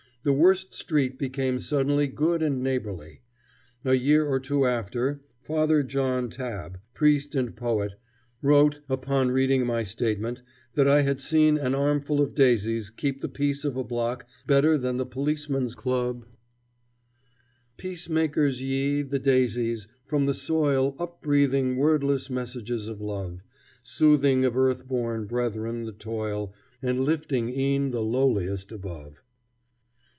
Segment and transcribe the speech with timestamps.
[0.23, 3.21] The worst street became suddenly good and neighborly.
[3.83, 7.95] A year or two after, Father John Tabb, priest and poet,
[8.43, 10.43] wrote, upon reading my statement
[10.75, 14.77] that I had seen an armful of daisies keep the peace of a block better
[14.77, 16.27] than the policeman's club:
[17.77, 23.41] Peacemakers ye, the daisies, from the soil Upbreathing wordless messages of love,
[23.81, 29.23] Soothing of earth born brethren the toil And lifting e'en the lowliest above.